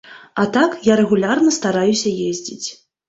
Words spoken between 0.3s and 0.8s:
А так,